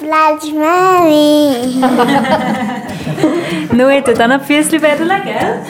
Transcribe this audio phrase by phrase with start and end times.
[0.00, 1.80] Bleib Mami.
[3.72, 5.60] Noe tut auch noch die Füßchen gell?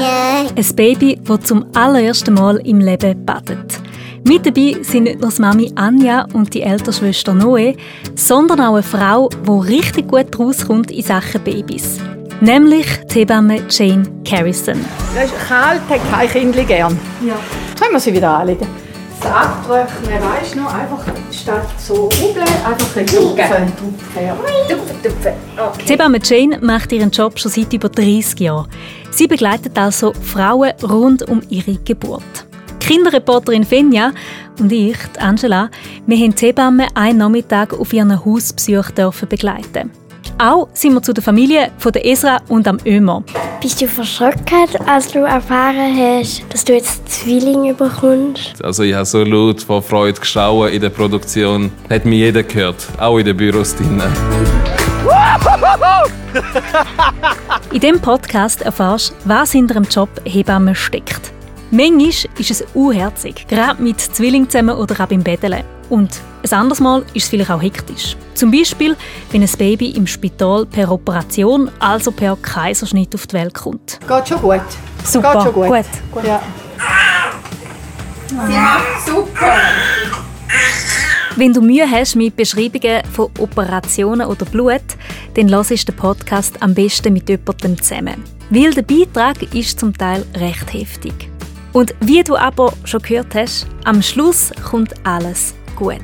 [0.00, 0.44] Ja.
[0.56, 3.80] Ein Baby, das zum allerersten Mal im Leben badet.
[4.24, 7.74] Mit dabei sind nicht nur die Mami Anja und die ältere Schwester Noe,
[8.14, 11.98] sondern auch eine Frau, die richtig gut rauskommt in Sachen Babys.
[12.40, 14.84] Nämlich die Hebamme Jane Carrison.
[15.14, 16.98] Das ist kalt, hat kein Kind gern.
[17.26, 17.34] Ja.
[17.78, 18.66] Können wir sie wieder anlegen?
[19.22, 20.98] Das Abtrocknen, weißt du, noch einfach
[21.30, 23.72] statt so rubbeln, einfach ein Tupfen.
[23.76, 25.32] Tupfen, tupfen.
[25.86, 28.68] Die Hebamme Jane macht ihren Job schon seit über 30 Jahren.
[29.12, 32.22] Sie begleitet also Frauen rund um ihre Geburt.
[32.80, 34.12] Die Kinderreporterin Fenja
[34.58, 35.70] und ich, die Angela,
[36.06, 40.01] wir haben die Hebamme einen Nachmittag auf ihren Hausbesuch dürfen begleiten.
[40.38, 43.22] Auch sind wir zu der Familie von der Esra und am Ömer.
[43.60, 48.62] Bist du verschrocken, als du erfahren hast, dass du jetzt Zwillinge bekommst?
[48.64, 51.70] Also ich habe so laut vor Freude geschrauen in der Produktion.
[51.88, 54.10] Hat mich jeder gehört, auch in den Büros drinnen.
[57.72, 61.32] In diesem Podcast erfährst du, was hinter dem Job Hebamme steckt.
[61.70, 65.62] Manchmal ist es unherzig, gerade mit Zwillingen zusammen oder auch beim Betteln.
[65.88, 68.16] Und ein anderes Mal ist es vielleicht auch hektisch.
[68.34, 68.96] Zum Beispiel,
[69.30, 74.00] wenn ein Baby im Spital per Operation, also per Kaiserschnitt auf die Welt kommt.
[74.08, 74.60] Geht schon gut.
[75.04, 75.68] Super, Geht schon gut.
[76.12, 76.24] gut.
[76.24, 76.42] Ja.
[81.36, 84.82] Wenn du Mühe hast mit Beschreibungen von Operationen oder Blut,
[85.34, 88.22] dann lass den Podcast am besten mit jemandem zusammen.
[88.50, 91.30] Weil der Beitrag ist zum Teil recht heftig.
[91.72, 96.00] Und wie du aber schon gehört hast, am Schluss kommt alles gut.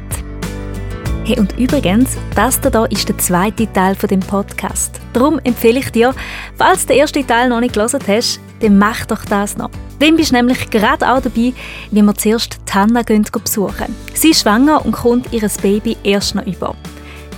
[1.28, 4.98] Hey, und übrigens, das hier ist der zweite Teil von dem Podcast.
[5.12, 6.14] Darum empfehle ich dir,
[6.56, 9.68] falls du den ersten Teil noch nicht gelesen hast, dann mach doch das noch.
[9.98, 11.52] Dann bist du nämlich gerade auch dabei,
[11.90, 13.94] wie wir zuerst die Hanna gehen besuchen.
[14.14, 16.74] Sie ist schwanger und kommt ihr Baby erst noch über.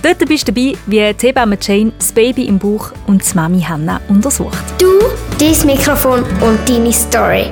[0.01, 3.59] Dort bist du dabei, wie die Hebamme Jane das Baby im Bauch und die Mami
[3.59, 4.63] Hanna untersucht.
[4.77, 5.01] Du,
[5.37, 7.51] dein Mikrofon und deine Story.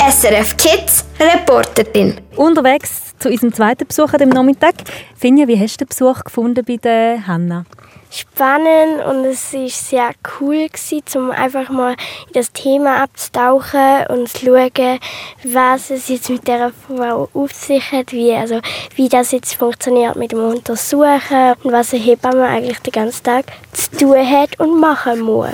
[0.00, 2.16] SRF Kids Reporterin.
[2.34, 4.74] Unterwegs zu unserem zweiten Besuch an dem Nachmittag.
[5.16, 7.64] Finja, wie hast du den Besuch gefunden bei der Hanna?
[8.10, 10.10] spannend und es war sehr
[10.40, 14.98] cool, gewesen, um einfach mal in das Thema abzutauchen und zu schauen,
[15.44, 18.60] was es jetzt mit dieser Frau auf sich hat, wie, also,
[18.94, 23.46] wie das jetzt funktioniert mit dem Untersuchen und was eine Hebamme eigentlich den ganzen Tag
[23.72, 25.50] zu tun hat und machen muss.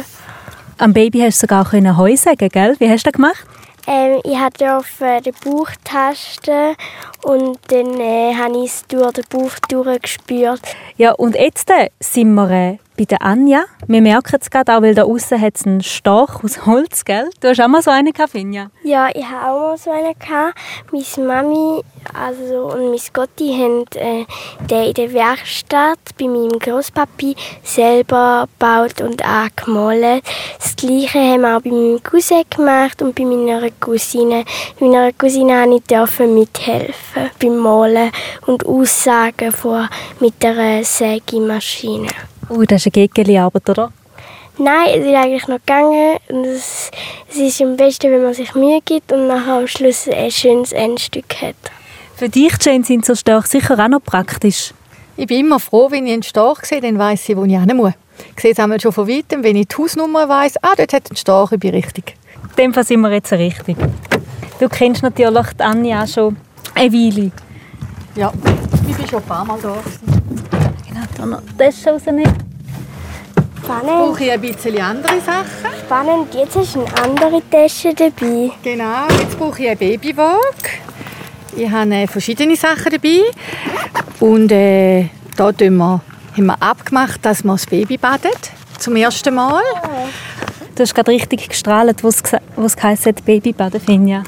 [0.78, 2.76] Am Baby hast du sogar Heu sagen, gell?
[2.78, 3.44] Wie hast du das gemacht?
[3.86, 6.76] Ähm, ich durfte den Bauch testen
[7.22, 10.60] und dann äh, habe ich es durch den Bauch durchgespürt.
[10.96, 13.64] Ja, und jetzt äh, sind wir äh, bei der Anja.
[13.88, 17.28] Wir merken es gerade auch, weil da außen hat es einen Storch aus Holz, gell?
[17.40, 18.70] Du hast auch mal so einen gehabt, Finja?
[18.84, 20.12] Ja, ich habe auch mal so einen.
[20.92, 21.82] Meine Mami
[22.14, 24.24] also, und meine Gotti haben äh,
[24.68, 30.22] den in der Werkstatt bei meinem Großpapi selber gebaut und angemalt.
[30.58, 34.44] Das Gleiche haben wir auch bei meinem Cousin gemacht und bei meiner Cousine.
[34.78, 38.12] Meiner Cousine durfte ich mithelfen beim Malen
[38.46, 39.88] und Aussagen vor
[40.20, 42.08] mit der Sägemaschine.
[42.54, 43.92] Oh, das ist eine Gegeli-Arbeit, oder?
[44.58, 46.18] Nein, es ist eigentlich noch gegangen.
[46.28, 46.90] Und es,
[47.30, 50.72] es ist am besten, wenn man sich Mühe gibt und nachher am Schluss ein schönes
[50.72, 51.54] Endstück hat.
[52.14, 54.74] Für dich, Jane, sind so Störche sicher auch noch praktisch.
[55.16, 57.74] Ich bin immer froh, wenn ich einen Storch sehe, dann weiss ich, wo ich hin
[57.74, 57.94] muss.
[58.36, 61.10] Ich sehe es einmal schon von weitem, wenn ich die Hausnummer weiss, ah, dort hat
[61.10, 62.16] ein Storch, ich bin richtig.
[62.50, 63.78] In dem Fall sind wir jetzt richtig.
[64.60, 66.36] Du kennst natürlich die Anja auch schon
[66.74, 67.32] eine Weile.
[68.14, 68.30] Ja,
[68.88, 69.74] ich bin schon ein paar Mal da.
[71.26, 72.32] Noch das rausnehmen.
[73.62, 73.86] Spannend.
[73.86, 75.78] Brauche ich ein bisschen andere Sachen.
[75.86, 76.34] Spannend.
[76.34, 78.50] Jetzt du eine andere Tasche dabei.
[78.62, 80.80] Genau, jetzt brauche ich ein Babywaage.
[81.56, 83.20] Ich habe äh, verschiedene Sachen dabei.
[84.18, 86.00] Und äh, da tun wir,
[86.36, 88.50] haben wir abgemacht, dass man das Baby badet.
[88.78, 89.62] Zum ersten Mal.
[90.74, 94.24] Du hast gerade richtig gestrahlt, wo es hat, Babybaden, Finja.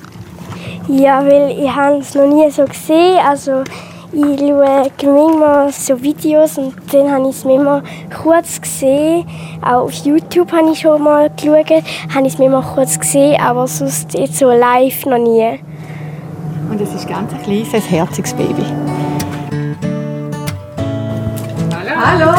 [0.88, 3.18] Ja, weil ich habe es noch nie so gesehen.
[3.26, 3.64] Also
[4.14, 4.50] ich
[5.00, 7.82] schaue manchmal so Videos und dann habe ich es mir immer
[8.22, 9.26] kurz gesehen.
[9.60, 11.70] Auch auf YouTube habe ich schon mal geschaut,
[12.14, 15.60] habe ich es mir immer kurz gesehen, aber sonst jetzt so live noch nie.
[16.70, 18.64] Und es ist ganz ein kleines, herziges Baby.
[21.96, 22.34] Hallo!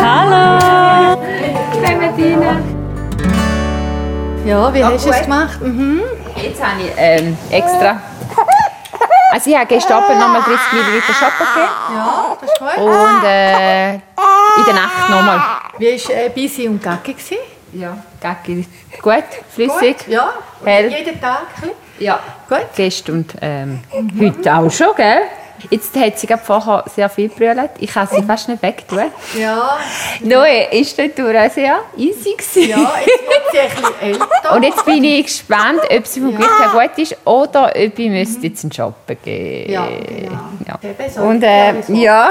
[4.45, 5.59] Ja, wie hast du es gemacht?
[5.61, 6.01] Mhm.
[6.41, 7.99] Jetzt habe ich ähm, extra.
[9.35, 11.71] Also ich habe gestern Abend nochmal 30 ml Schoppen gegeben.
[11.93, 12.77] Ja, das ist gut.
[12.85, 15.41] Und äh, in der Nacht nochmal.
[15.77, 17.11] Wie war äh, Bisi und Gacki?
[17.13, 17.37] gewesen?
[17.73, 18.65] Ja, Gacki.
[19.01, 19.23] Gut,
[19.53, 19.97] flüssig.
[19.97, 20.29] Gut, Ja,
[20.63, 20.89] Hell.
[20.89, 21.41] jeden Tag.
[21.57, 21.75] ein bisschen.
[21.99, 22.17] Ja.
[22.47, 22.65] Gut.
[22.77, 23.81] Gestern und ähm,
[24.17, 25.23] heute auch schon, gell?
[25.69, 27.71] Jetzt hat sie vorher sehr viel brüllt.
[27.79, 29.05] Ich kann sie fast nicht wegtun.
[29.39, 29.77] Ja,
[30.21, 32.69] Noe ist dort durch sehr easy gewesen.
[32.69, 34.55] ja, jetzt wird sie älter.
[34.55, 38.09] Und jetzt bin ich gespannt, ob sie vom Gewicht her gut ist oder ob ich
[38.09, 40.77] müsste jetzt einen Shoppen gehen Ja, genau.
[41.15, 41.21] Ja.
[41.23, 42.29] Und äh, ja,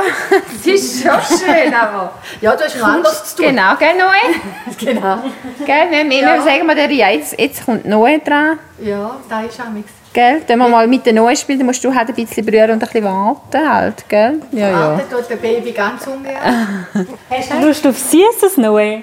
[0.60, 2.12] es ist schon schön, aber...
[2.40, 3.46] Ja, du hast noch anderes zu tun.
[3.46, 4.74] Genau, gell, Noe?
[4.78, 5.18] Genau.
[5.64, 6.42] Gell, wir, wir Ja.
[6.42, 8.58] sagen wir der jetzt, jetzt kommt Noe dran.
[8.80, 9.90] Ja, da ist auch nichts.
[10.14, 12.74] Gell, dann wir mal mit Noe spielen, dann musst du halt ein bisschen berühren und
[12.74, 14.40] ein bisschen warten halt, gell?
[14.52, 14.90] Ja, ja.
[14.90, 16.86] Warten tut der Baby ganz ungern.
[17.28, 19.02] Hast du Lust auf Süßes, Noe?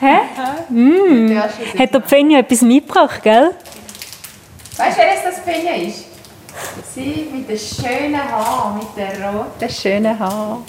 [0.00, 0.16] Hä?
[0.70, 1.38] Mm.
[1.78, 3.50] Hat der Pfenja etwas mitgebracht, gell?
[4.78, 6.06] Weißt du, wer das Penja ist?
[6.94, 10.64] Sie mit den schönen Haaren, mit den roten schönen Haaren.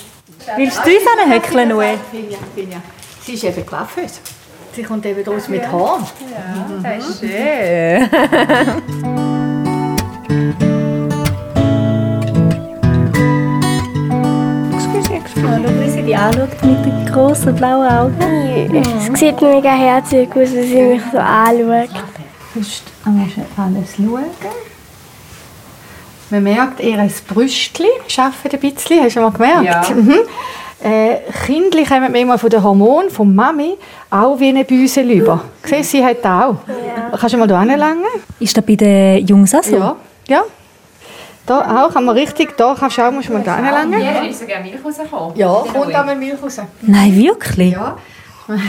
[0.58, 2.00] Willst du uns?
[2.12, 2.82] Finja, Finja.
[3.22, 4.20] Sie ist eben Coiffeuse.
[4.74, 6.06] Sie kommt eben draus mit Haaren.
[6.84, 8.10] Das ist schön.
[15.40, 18.76] Schau, wie sie dich anschaut mit den grossen blauen Augen.
[18.76, 21.90] Es sieht mega herzig aus, wenn sie mich so anschaut.
[22.56, 24.26] Sonst musst du alles schauen.
[26.32, 27.86] Man merkt, ihr Brüstchen
[28.18, 29.04] arbeitet ein bisschen.
[29.04, 29.90] Hast du mal gemerkt?
[29.90, 29.96] Ja.
[29.96, 30.16] Mhm.
[30.84, 33.78] Äh, Kinder kommen manchmal von den Hormonen, von Mami,
[34.10, 35.44] auch wie eine Büsel über.
[35.64, 36.56] Siehst du, sie hat auch.
[37.20, 38.04] Kannst du mal hier hinlangen?
[38.40, 39.78] Ist das bei den Jungs auch so?
[39.78, 39.96] Ja.
[40.28, 40.42] Ja.
[41.48, 44.00] Da auch, kann man richtig, da kannst du auch, musst du mal da hinlangen.
[44.00, 45.36] Hier ist sogar Milch rausgekommen.
[45.38, 46.60] Ja, kommt da mit Milch raus.
[46.82, 47.72] Nein, wirklich?
[47.72, 47.98] Ja.
[48.48, 48.60] Man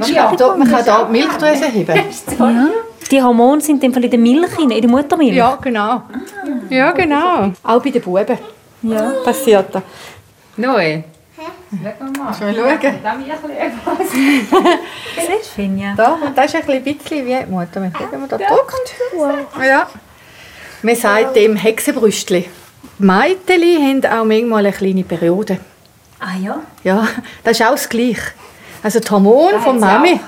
[0.00, 1.96] kann, da, man kann da die Milchdrüse heben.
[2.38, 2.68] Ja.
[3.10, 5.34] Die Hormone sind in dem Fall in der Milch, in der Muttermilch.
[5.34, 6.02] Ja, genau.
[6.68, 7.52] Ja, genau.
[7.62, 8.38] Auch bei den Buben
[8.82, 9.12] Ja.
[9.24, 9.82] passiert das.
[10.56, 11.04] Noe.
[11.36, 12.24] Schau mal.
[12.24, 12.54] Mal schauen.
[13.02, 14.10] Da mir ein bisschen etwas.
[14.12, 15.94] Siehst du, Finja?
[15.96, 17.80] Da, und das ist ein bisschen wie die Mutter.
[17.80, 18.94] Mal gucken, wenn man da drückt.
[19.66, 19.86] Ja.
[20.82, 22.46] Man sagt dem Hexenbrüstli.
[22.98, 25.58] Mädchen haben auch manchmal eine kleine Periode.
[26.18, 26.60] Ah ja?
[26.84, 27.08] Ja,
[27.44, 28.20] das ist auch das Gleiche.
[28.82, 30.20] Also die Hormone Das von sie Mami,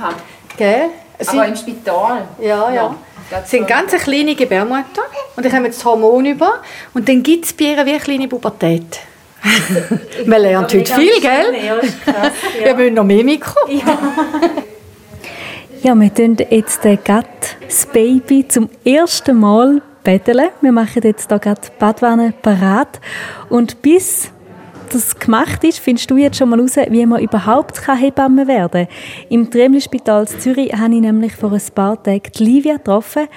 [0.56, 2.28] gell, Aber sind, im Spital.
[2.40, 2.94] ja, ja,
[3.31, 5.02] das sind ganz eine kleine Gebärmutter
[5.37, 6.60] und dann kommen das Hormon über
[6.93, 9.00] und dann gibt es bei ihr wie eine kleine Pubertät.
[10.26, 11.56] Man lernt heute viel, gell?
[11.64, 12.32] Ja, krass.
[12.62, 13.58] Wir müssen noch mehr Mikro.
[15.82, 17.26] Ja, wir tun jetzt äh, gerade
[17.66, 20.49] das Baby zum ersten Mal betteln.
[20.60, 23.00] Wir machen jetzt hier gerade die Badwanne parat.
[23.49, 24.31] Und bis
[24.90, 28.96] das gemacht ist, findest du jetzt schon mal raus, wie man überhaupt Hebamme werden kann.
[29.31, 33.28] Im Tremli-Spital Zürich habe ich nämlich vor ein paar Tagen die Livia getroffen.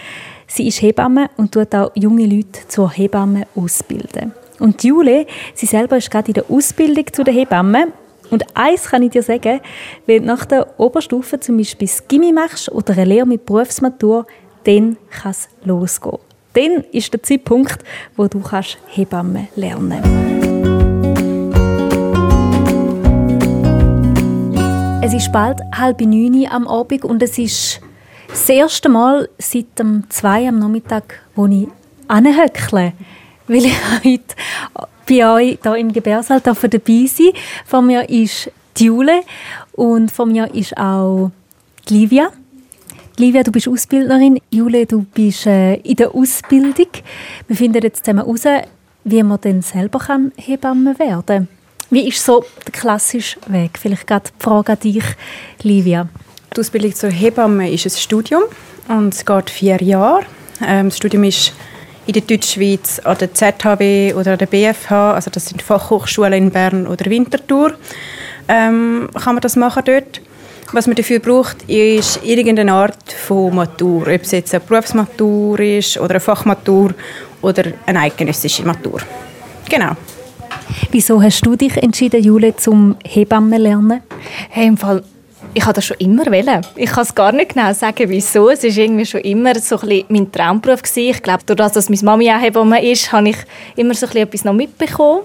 [0.47, 4.33] Sie ist Hebamme und tut auch junge Leute zur Hebamme ausbilden.
[4.59, 7.87] Und Jule, sie selber ist gerade in der Ausbildung zu der Hebamme
[8.29, 9.61] und eins kann ich dir sagen,
[10.05, 14.25] wenn du nach der Oberstufe zum Beispiel das Gimmi machst oder eine Lehre mit Berufsmatur,
[14.63, 16.24] dann kann es losgehen.
[16.55, 17.83] Dann ist der Zeitpunkt,
[18.15, 20.01] wo du kannst Hebamme lernen
[25.03, 27.81] Es ist bald halb neun am Abend und es ist
[28.27, 31.67] das erste Mal seit dem zwei am Nachmittag, wo ich
[32.07, 32.93] anhöckle,
[33.47, 34.35] weil ich heute
[35.07, 37.31] bei euch hier im Gebärsaal dabei sein.
[37.65, 39.21] Vor mir ist die Jule
[39.73, 41.31] und vor mir ist auch
[41.87, 42.31] die Livia.
[43.17, 44.41] Livia, du bist Ausbildnerin.
[44.51, 46.87] Jule, du bist äh, in der Ausbildung.
[47.47, 48.43] Wir finden jetzt zusammen heraus,
[49.05, 51.47] wie man denn selber kann Hebamme werden kann.
[51.89, 53.79] Wie ist so der klassische Weg?
[53.79, 55.03] Vielleicht gerade die Frage an dich,
[55.63, 56.09] Livia.
[56.53, 58.43] Die Ausbildung zur Hebamme ist ein Studium
[58.89, 60.25] und es geht vier Jahre.
[60.65, 61.53] Ähm, das Studium ist
[62.07, 66.51] in der Deutschschweiz an der ZHW oder an der BFH, also das sind Fachhochschulen in
[66.51, 67.75] Bern oder Winterthur,
[68.49, 70.21] ähm, kann man das machen dort.
[70.71, 75.97] Was man dafür braucht, ist irgendeine Art von Matur, ob es jetzt eine Berufsmatur ist
[75.97, 76.93] oder eine Fachmatur
[77.41, 78.99] oder eine eidgenössische Matur.
[79.69, 79.91] Genau.
[80.91, 84.01] Wieso hast du dich entschieden, Jule, zum Hebamme lernen?
[84.49, 85.03] Hey, im Fall,
[85.53, 86.65] ich habe das schon immer wollen.
[86.75, 88.49] Ich kann es gar nicht genau sagen, wieso.
[88.49, 91.11] Es war irgendwie schon immer so ein bisschen mein Traumberuf gewesen.
[91.11, 93.37] Ich glaube, dadurch, dass meine Mami auch Hebamme ist, habe ich
[93.75, 95.21] immer so ein bisschen etwas noch mitbekommen.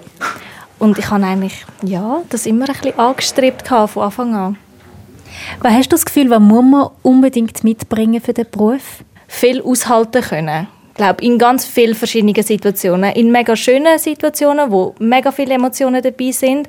[0.79, 4.57] Und ich habe eigentlich, ja, das immer ein bisschen angestrebt von Anfang an.
[5.61, 9.03] Was hast du das Gefühl, was muss man unbedingt mitbringen für den Beruf?
[9.27, 10.67] Viel aushalten können.
[10.89, 13.13] Ich glaube, in ganz vielen verschiedenen Situationen.
[13.13, 16.67] In mega schönen Situationen, wo mega viele Emotionen dabei sind.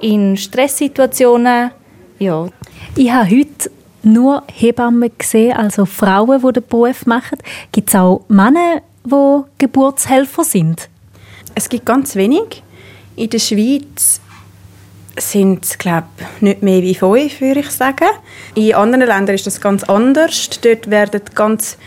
[0.00, 1.70] In Stresssituationen,
[2.18, 2.48] ja.
[2.96, 3.70] Ich habe heute
[4.02, 7.38] nur Hebammen gesehen, also Frauen, die den Beruf machen.
[7.72, 10.88] Gibt es auch Männer, die Geburtshelfer sind?
[11.54, 12.62] Es gibt ganz wenig.
[13.16, 14.20] In der Schweiz
[15.20, 16.06] sind es, glaube
[16.40, 18.08] nicht mehr wie fünf, würde ich sagen.
[18.54, 20.50] In anderen Ländern ist das ganz anders.
[20.62, 21.78] Dort werden ganz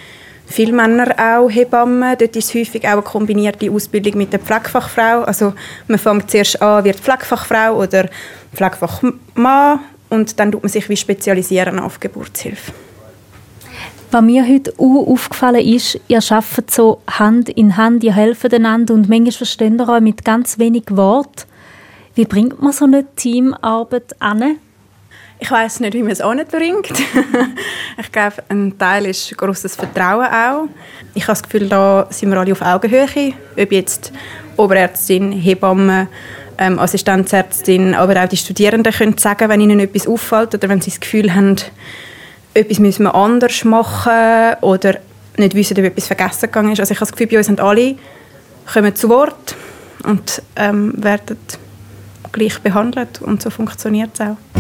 [0.46, 2.18] viele Männer auch Hebammen.
[2.18, 5.24] Dort ist häufig auch eine kombinierte Ausbildung mit der Pflegefachfrau.
[5.24, 5.54] Also
[5.88, 8.10] man fängt zuerst an, wird Pflegefachfrau oder
[8.54, 12.72] Pflegefachmann und dann tut man sich wie spezialisieren auf Geburtshilfe.
[14.12, 18.94] Was mir heute auch aufgefallen ist, ihr arbeitet so Hand in Hand, ihr helft einander
[18.94, 21.48] und manchmal versteht ihr euch mit ganz wenig Wort.
[22.16, 24.58] Wie bringt man so eine Teamarbeit an?
[25.40, 26.92] Ich weiß nicht, wie man es auch bringt.
[27.98, 30.70] ich glaube, ein Teil ist großes Vertrauen auch.
[31.16, 33.34] Ich habe das Gefühl, da sind wir alle auf Augenhöhe.
[33.58, 34.14] Ob jetzt
[34.58, 36.08] Oberärztin, Hebamme,
[36.60, 40.92] ähm, Assistenzärztin, aber auch die Studierenden können sagen, wenn ihnen etwas auffällt oder wenn sie
[40.92, 41.56] das Gefühl haben,
[42.54, 45.00] etwas müssen wir anders machen oder
[45.38, 46.80] nicht wissen, ob etwas vergessen gegangen ist.
[46.80, 47.96] Also ich habe das Gefühl, bei uns sind alle
[48.72, 49.56] kommen zu Wort
[50.04, 51.38] und ähm, werden
[52.34, 54.53] gleich behandelt und so funktioniert es auch.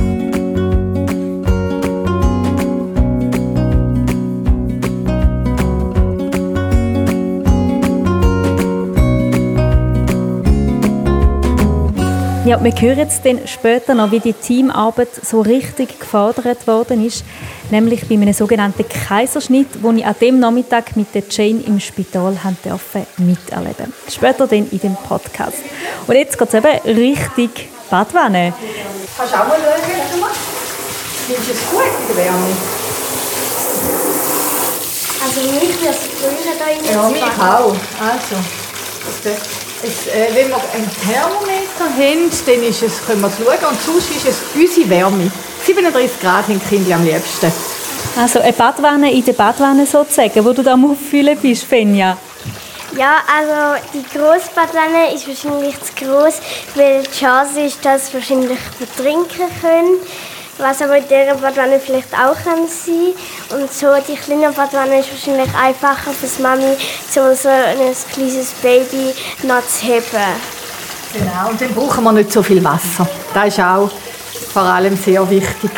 [12.45, 17.23] Ja, wir hören jetzt dann später noch, wie die Teamarbeit so richtig gefordert worden ist,
[17.71, 22.37] nämlich bei einem sogenannten Kaiserschnitt, wo ich an dem Nachmittag mit der Jane im Spital
[22.65, 23.93] durfte miterleben.
[24.09, 25.59] Später dann in dem Podcast.
[26.05, 28.53] Und jetzt geht es eben richtig Badwanne.
[29.17, 30.31] Kannst du auch mal schauen,
[31.25, 32.47] Findest du es gut in der Wärme?
[35.23, 37.75] Also mich würde es früher da in Ja, mich auch.
[38.01, 38.35] Also,
[39.23, 43.69] das, es, äh, wenn wir einen Thermometer haben, dann ist es, können wir es schauen.
[43.69, 45.31] Und sonst ist es unsere Wärme.
[45.65, 47.51] 37 Grad haben die Kinder am liebsten.
[48.15, 52.17] Also eine Badwanne in der Badwanne sozusagen, wo du da am Auffüllen bist, Fenja.
[52.95, 56.35] Ja, also die Grossbadwanne ist wahrscheinlich zu groß,
[56.75, 59.97] weil die Chance ist, dass sie wahrscheinlich vertrinken können.
[60.63, 63.13] Was aber in dieser Badwanne vielleicht auch kann sein
[63.49, 68.51] Und so die kleine Badwanne ist wahrscheinlich einfacher für die Mami, um so ein kleines
[68.61, 70.23] Baby noch zu heben.
[71.11, 73.05] Genau, und dann brauchen wir nicht so viel Wasser.
[73.33, 73.91] Das ist auch
[74.53, 75.69] vor allem sehr wichtig.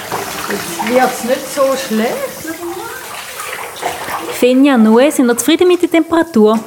[0.88, 2.14] Jetzt wird es nicht so schlecht.
[4.40, 6.60] Fenja, Noe, sind ihr zufrieden mit der Temperatur?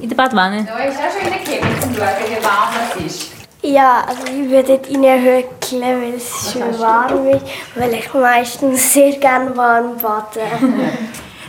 [0.00, 0.64] In der Badwanne?
[0.64, 3.29] Da ist auch schon reingekommen, um zu schauen, wie warm es ist.
[3.62, 9.12] Ja, also ich würde dort reinhöckeln, weil es schön warm ist, weil ich meistens sehr
[9.12, 10.40] gerne warm bade.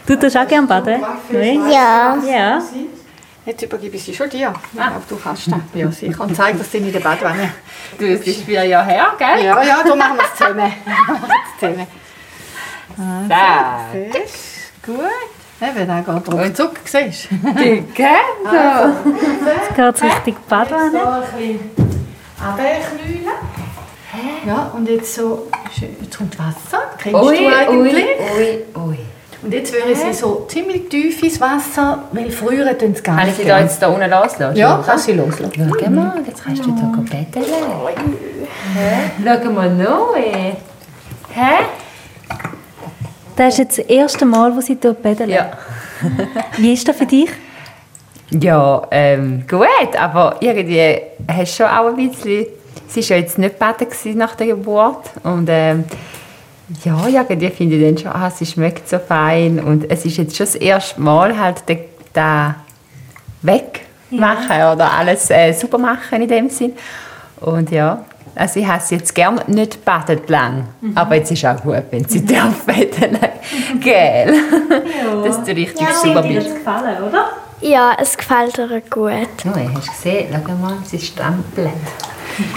[0.06, 1.00] Du tust auch gerne baden?
[1.70, 2.18] Ja.
[2.28, 2.62] Ja.
[3.46, 4.54] Jetzt übergebe ich sie schon dir.
[4.74, 5.60] Ich glaube, du kannst das.
[5.74, 6.22] Ja, sicher.
[6.22, 7.52] Und zeig das dann in der Badwanne.
[7.98, 9.46] Du, es ist vier Jahre her, gell?
[9.46, 10.74] Ja, ja, da machen wir es zusammen.
[11.60, 11.88] zusammen.
[13.30, 14.10] So.
[14.12, 14.84] Siehst?
[14.86, 14.98] Gut.
[15.62, 17.38] Eben, da geht ruckzuck, siehst du?
[17.94, 18.08] Gell?
[19.46, 21.24] Jetzt geht es Richtung So Badwanne.
[22.46, 23.28] Runterknüllen.
[24.46, 25.48] Ja, und jetzt so,
[25.80, 26.84] jetzt kommt Wasser.
[26.98, 28.06] Kennst Ui, du eigentlich?
[28.38, 28.98] ui, ui.
[29.44, 33.30] Und jetzt würde sie so ziemlich tief ins Wasser, weil früher tun sie Kann ganz
[33.30, 34.56] ich sie da jetzt da unten loslassen?
[34.56, 35.74] Ja, kannst du sie loslassen.
[35.80, 37.46] Schau mal, jetzt kannst du da betteln.
[39.24, 40.16] Schau mal noch.
[40.16, 40.56] Hä?
[43.36, 45.30] Das ist jetzt das erste Mal, wo sie dort baden.
[45.30, 45.52] Ja.
[46.58, 47.30] Wie ist das für dich?
[48.32, 49.68] Ja, ähm, gut,
[50.00, 50.98] aber irgendwie
[51.28, 52.46] hast du schon auch ein bisschen...
[52.88, 55.86] Sie war ja jetzt nicht gewesen nach der Geburt und ähm,
[56.84, 60.36] ja, irgendwie finde ich dann schon, ah, sie schmeckt so fein und es ist jetzt
[60.36, 61.80] schon das erste Mal halt den
[63.42, 66.74] wegmachen oder alles äh, super machen in dem Sinn
[67.40, 68.04] und ja,
[68.36, 72.06] also ich habe sie jetzt gerne nicht badet lang, aber jetzt ist auch gut, wenn
[72.08, 73.18] sie darf baden.
[73.82, 74.34] Gell?
[75.24, 76.56] Dass du richtig super bist.
[76.56, 77.30] gefallen, oder?
[77.62, 79.46] Ja, es gefällt ihr gut.
[79.46, 80.28] Neu, hast du gesehen?
[80.32, 81.70] Schau mal, sie strampelt.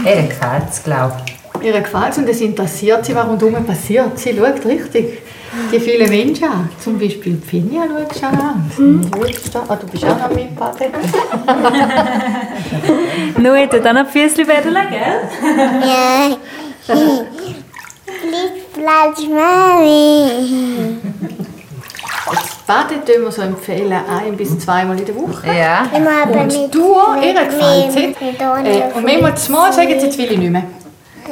[0.05, 1.35] Ihr gefällt es, glaube ich.
[1.67, 4.19] Ihr gefällt es und es interessiert sie, was rundherum passiert.
[4.19, 5.19] Sie schaut richtig
[5.71, 6.71] die vielen Menschen an.
[6.83, 8.71] Zum Beispiel Finja schaut schon an.
[8.77, 9.11] Mhm.
[9.69, 10.59] Ah, du bist auch noch mit.
[13.39, 15.21] Noe, du dann noch die Füßchen baden, gell?
[15.87, 16.37] Ja.
[18.75, 20.97] Lieblings Mami.
[22.67, 25.47] Baden tun wir so empfehlen, ein bis zweimal in der Woche.
[25.55, 25.83] Ja.
[25.93, 30.39] Und du, ihr gefällt Medaille Äh, und manchmal das Mal sagen sie, jetzt will ich
[30.39, 30.63] nicht mehr.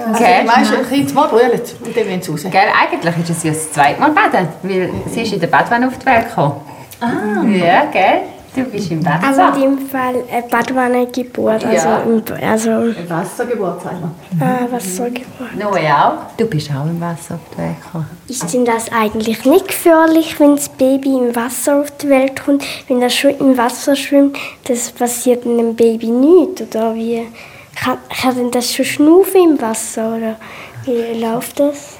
[0.06, 0.42] Also, Okay.
[0.46, 1.50] weißt du, ein Mal brüllen
[1.84, 2.42] und dann wollen sie raus.
[2.50, 5.86] Gell, eigentlich ist es ja das zweite Mal baden, weil sie ist in der Badwanne
[5.88, 6.60] auf die Welt gekommen.
[7.00, 7.42] Ah.
[7.46, 8.20] Ja, gell?
[8.54, 9.20] Du bist im Bad.
[9.24, 12.02] Aber in dem Fall eine Badwanne-Geburt, also, Ja.
[12.02, 14.46] im- also Ein Wassergeburt, sagen wir.
[14.46, 15.56] äh, Wassergeburt.
[15.58, 16.36] Noe auch.
[16.36, 18.06] Du bist auch im Wasser auf die Welt gekommen.
[18.28, 22.62] Ist denn das eigentlich nicht gefährlich, wenn das Baby im Wasser auf die Welt kommt?
[22.88, 24.36] Wenn das schon im Wasser schwimmt,
[24.68, 27.26] das passiert einem Baby nicht, oder wie?
[27.74, 30.36] Kann, kann denn das schon schnaufen im Wasser, oder
[30.84, 31.96] wie läuft das?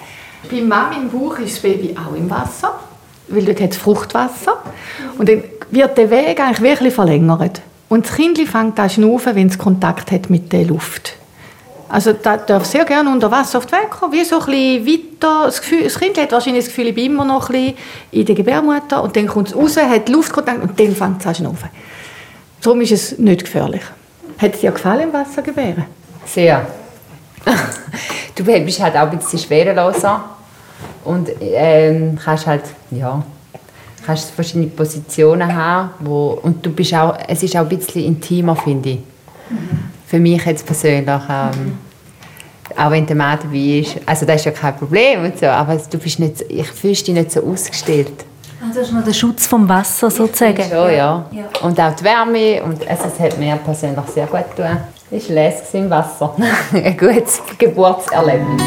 [0.50, 2.74] Bei Mami im Bauch ist das Baby auch im Wasser.
[3.28, 4.58] weil dort hat es Fruchtwasser.
[5.16, 7.60] Und dann wird der Weg eigentlich wirklich verlängert.
[7.88, 11.14] Und das Kind fängt an zu schnaufen, wenn es Kontakt hat mit der Luft.
[11.88, 14.86] Also da darf sehr gerne unter Wasser auf die Welt kommen, wie so ein bisschen
[14.86, 15.44] weiter.
[15.46, 17.74] Das, Gefühl, das Kind hat wahrscheinlich das Gefühl, ich bin immer noch ein bisschen
[18.12, 21.34] in der Gebärmutter und dann kommt es raus, hat Luftkontakt und dann fängt es an
[21.34, 21.68] zu schnaufen.
[22.62, 23.82] Darum ist es nicht gefährlich.
[24.38, 25.84] Hat es dir gefallen im Wasser gebären?
[26.24, 26.66] Sehr.
[28.36, 30.24] du bist halt auch ein bisschen schwereloser
[31.04, 33.22] und ähm, kannst halt, ja,
[34.04, 38.56] kannst verschiedene Positionen haben, wo, und du bist auch, es ist auch ein bisschen intimer,
[38.56, 38.98] finde ich.
[40.06, 41.78] Für mich jetzt persönlich, ähm,
[42.76, 45.76] auch wenn der Mann dabei ist, also das ist ja kein Problem und so, aber
[45.76, 48.24] du bist nicht, ich fühlst dich nicht so ausgestellt.
[48.62, 50.62] Also das ist noch der Schutz vom Wasser sozusagen.
[50.62, 51.26] Schon, ja.
[51.62, 54.84] Und auch die Wärme und also es hat mir persönlich sehr gut getan.
[55.10, 56.34] Ich war lässig im Wasser.
[56.72, 58.62] Ein gutes Geburtserlebnis.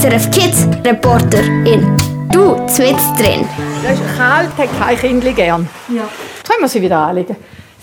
[0.00, 1.94] SRF Kids Reporterin.
[2.32, 3.46] Du, zwitzt drin.
[3.82, 5.68] Das ist kalt, hat kein Kind gern.
[5.88, 6.08] Ja.
[6.38, 7.36] Jetzt können wir sie wieder anlegen.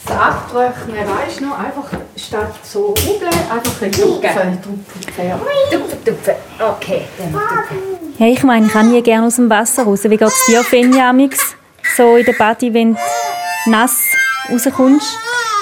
[0.04, 4.62] Das Abtrocknen, weißt du noch, einfach statt so rubbeln, einfach ein Tupfen.
[5.72, 6.34] Tupfen, tupfen.
[6.60, 7.02] Okay.
[8.18, 10.04] Ja, ich meine, ich kann nie gerne aus dem Wasser raus.
[10.06, 11.56] Wie geht es dir, Finja, amix?
[11.96, 13.00] So in der Body, wenn du
[13.70, 14.00] nass
[14.52, 15.20] rauskommst?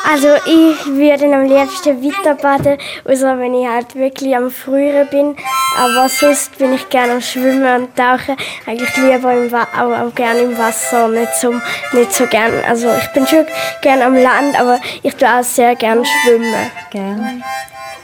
[0.07, 5.35] Also ich würde am liebsten weiter baden, außer wenn ich halt wirklich am Frieren bin.
[5.77, 8.37] Aber sonst bin ich gerne am Schwimmen und Tauchen.
[8.67, 11.53] Eigentlich lieber im auch, auch gerne im Wasser, nicht so,
[11.93, 12.53] nicht so gern.
[12.67, 13.45] Also ich bin schon
[13.81, 16.71] gerne am Land, aber ich tue auch sehr gerne schwimmen.
[16.91, 17.41] Gerne.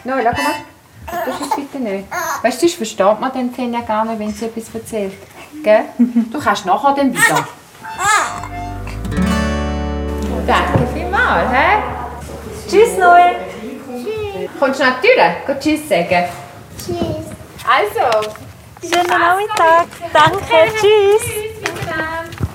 [0.04, 0.72] No, schau mal.
[1.26, 2.06] Das ist bitte nicht.
[2.42, 5.14] Weißt du, das versteht man den ja gar nicht, wenn sie etwas erzählt.
[5.64, 5.84] Gell?
[5.98, 7.48] Du kannst nachher dann wieder.
[10.48, 11.50] Danke vielmals.
[11.52, 12.70] He?
[12.70, 13.36] Tschüss, Noel.
[14.60, 15.30] Kommst du nach die Tür?
[15.48, 16.26] Geh Tschüss sagen.
[16.78, 17.26] Tschüss.
[17.68, 18.30] Also.
[18.82, 19.86] Schönen Nachmittag.
[20.14, 20.72] Danke.
[20.80, 21.26] Tschüss.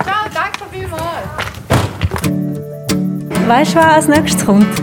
[0.03, 1.27] Ciao, danke vielmals.
[3.47, 4.81] Weißt du, was als nächstes kommt?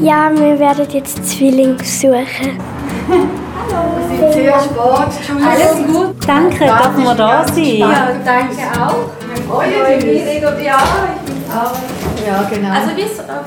[0.00, 2.60] Ja, wir werden jetzt Zwilling suchen.
[4.32, 4.76] Sehr spät,
[5.16, 5.50] Entschuldigung.
[5.50, 6.28] Alles gut.
[6.28, 7.64] Danke, dürfen wir da sein?
[7.64, 9.10] Ja, danke auch.
[10.62, 10.92] Ja,
[12.50, 12.70] genau.
[12.70, 12.90] Also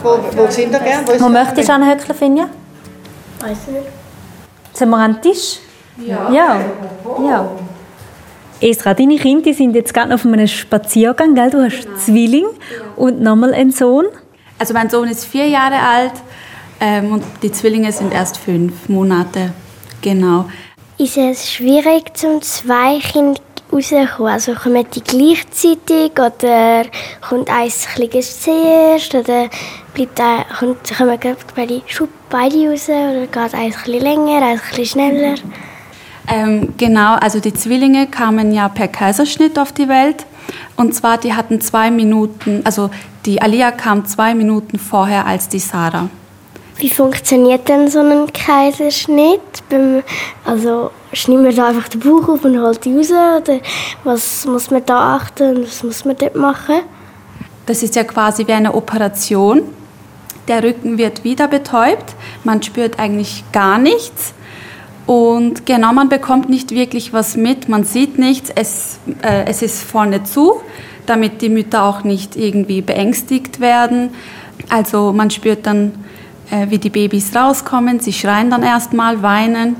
[0.04, 1.08] wo, wo sind wir gern?
[1.08, 2.50] Wo Wo möchtest du anhöckeln, Finja?
[3.40, 3.88] Weiß nicht.
[4.74, 5.60] Sind wir an den Tisch?
[5.98, 6.32] Ja.
[6.32, 6.62] Ja.
[7.24, 7.52] ja.
[8.62, 11.50] Esra, deine Kinder die sind jetzt gerade auf einem Spaziergang, gell?
[11.50, 12.46] Du hast Zwilling
[12.96, 14.06] und nochmal einen Sohn.
[14.58, 16.14] Also mein Sohn ist vier Jahre alt
[16.82, 19.54] ähm, und die Zwillinge sind erst fünf Monate.
[20.02, 20.46] Genau.
[20.98, 23.40] Ist es schwierig, zum zwei Kinder
[23.72, 24.34] rauszukommen?
[24.34, 26.84] Also kommen die gleichzeitig oder
[27.28, 29.50] kommt eins ein bisschen zuerst oder
[29.94, 31.18] bleibt ein, kommt, kommen
[31.56, 31.78] beide,
[32.30, 35.36] beide raus oder geht eins ein bisschen länger, eins ein bisschen schneller?
[36.28, 40.26] Ähm, genau, also die Zwillinge kamen ja per Kaiserschnitt auf die Welt.
[40.76, 42.90] Und zwar, die hatten zwei Minuten, also
[43.26, 46.10] die Alia kam zwei Minuten vorher als die Sarah.
[46.80, 49.42] Wie funktioniert denn so ein Kaiserschnitt?
[50.46, 53.12] Also schneidet man da einfach den Bauch auf und holt die raus?
[53.12, 53.60] Oder
[54.06, 56.80] was muss man da achten was muss man dort machen?
[57.66, 59.64] Das ist ja quasi wie eine Operation.
[60.48, 62.16] Der Rücken wird wieder betäubt,
[62.46, 64.34] man spürt eigentlich gar nichts.
[65.06, 69.84] Und genau, man bekommt nicht wirklich was mit, man sieht nichts, es, äh, es ist
[69.84, 70.62] vorne zu,
[71.06, 74.12] damit die Mütter auch nicht irgendwie beängstigt werden.
[74.70, 75.94] Also man spürt dann,
[76.52, 79.76] äh, wie die Babys rauskommen, sie schreien dann erstmal, weinen.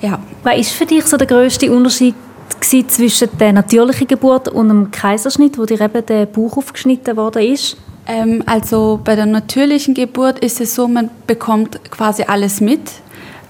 [0.00, 0.18] Ja.
[0.42, 2.14] Was ist für dich so der grösste Unterschied
[2.60, 7.76] zwischen der natürlichen Geburt und dem Kaiserschnitt, wo dir eben der Bauch aufgeschnitten worden ist?
[8.06, 12.80] Ähm, also bei der natürlichen Geburt ist es so, man bekommt quasi alles mit.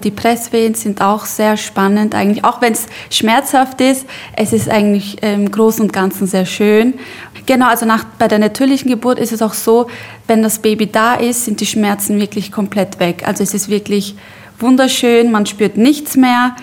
[0.03, 4.05] Die Presswehen sind auch sehr spannend, eigentlich auch wenn es schmerzhaft ist.
[4.35, 6.93] Es ist eigentlich im ähm, Großen und Ganzen sehr schön.
[7.49, 9.87] Genau, also nach, bei der natürlichen Geburt ist es auch so,
[10.27, 13.23] wenn das Baby da ist, sind die Schmerzen wirklich komplett weg.
[13.25, 14.13] Also es ist wirklich
[14.59, 16.55] wunderschön, man spürt nichts mehr.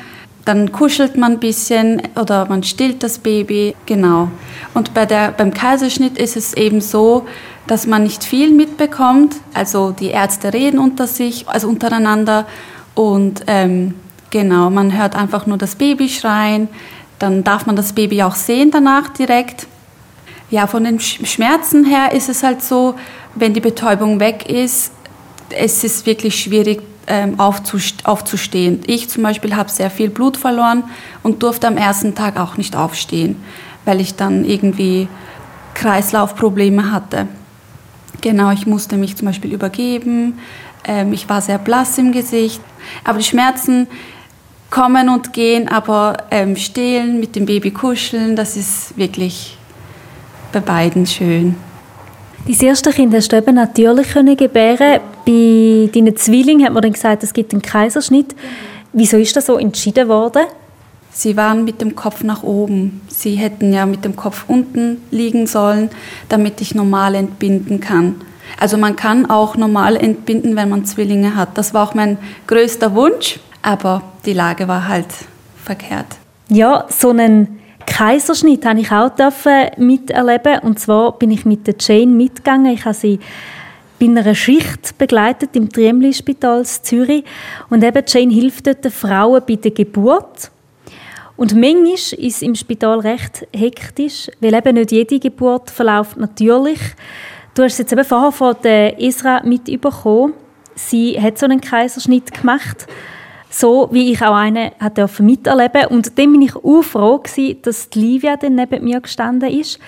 [0.44, 4.30] Dann kuschelt man ein bisschen oder man stillt das Baby, genau.
[4.74, 7.26] Und bei der, beim Kaiserschnitt ist es eben so,
[7.66, 9.34] dass man nicht viel mitbekommt.
[9.54, 12.46] Also die Ärzte reden unter sich, also untereinander
[12.94, 13.94] und ähm,
[14.30, 16.68] genau, man hört einfach nur das Baby schreien.
[17.18, 19.66] Dann darf man das Baby auch sehen danach direkt.
[20.50, 22.94] Ja, von den Schmerzen her ist es halt so,
[23.34, 24.92] wenn die Betäubung weg ist,
[25.50, 28.80] es ist wirklich schwierig ähm, aufzustehen.
[28.86, 30.84] Ich zum Beispiel habe sehr viel Blut verloren
[31.22, 33.36] und durfte am ersten Tag auch nicht aufstehen,
[33.84, 35.08] weil ich dann irgendwie
[35.74, 37.28] Kreislaufprobleme hatte.
[38.20, 40.38] Genau, ich musste mich zum Beispiel übergeben.
[40.84, 42.60] Ähm, ich war sehr blass im Gesicht.
[43.04, 43.86] Aber die Schmerzen
[44.70, 49.55] kommen und gehen, aber ähm, stillen, mit dem Baby kuscheln, das ist wirklich
[50.52, 51.56] bei beiden schön.
[52.46, 55.00] Dein erste Kind hast du eben natürlich können gebären.
[55.24, 58.36] Bei deinen Zwillingen hat man dann gesagt, es gibt einen Kaiserschnitt.
[58.92, 60.44] Wieso ist das so entschieden worden?
[61.10, 63.00] Sie waren mit dem Kopf nach oben.
[63.08, 65.90] Sie hätten ja mit dem Kopf unten liegen sollen,
[66.28, 68.16] damit ich normal entbinden kann.
[68.60, 71.58] Also man kann auch normal entbinden, wenn man Zwillinge hat.
[71.58, 75.08] Das war auch mein größter Wunsch, aber die Lage war halt
[75.64, 76.06] verkehrt.
[76.48, 79.10] Ja, so einen Kaiserschnitt habe ich auch
[79.76, 82.72] miterleben und zwar bin ich mit der Jane mitgegangen.
[82.72, 83.18] Ich habe sie
[83.98, 87.24] bei einer Schicht begleitet im Triemli-Spital Zürich
[87.70, 90.50] und eben Jane hilft dort den Frauen bei der Geburt.
[91.36, 96.80] Und manchmal ist es im Spital recht hektisch, weil eben nicht jede Geburt verläuft natürlich.
[97.54, 100.34] Du hast jetzt eben vorher von der Isra mitbekommen.
[100.74, 102.86] Sie hat so einen Kaiserschnitt gemacht,
[103.50, 105.86] so wie ich auch einen durfte miterleben.
[105.86, 109.78] Und dann bin ich auch froh gewesen, dass die Livia dann neben mir gestanden ist.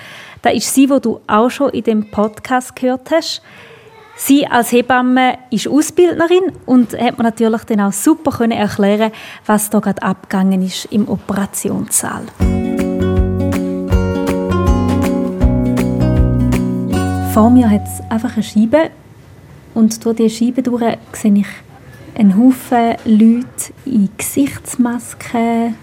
[0.42, 3.42] Das ist sie, die du auch schon in dem Podcast gehört hast.
[4.16, 9.12] Sie als Hebamme ist Ausbildnerin und hat mir natürlich dann auch super können erklären,
[9.46, 12.22] was da gerade abgegangen ist im Operationssaal.
[17.32, 18.90] Vor mir hat es einfach eine Scheibe
[19.74, 21.46] und durch diese Scheibe durch sehe ich
[22.18, 25.74] einen Haufen Leute in Gesichtsmasken.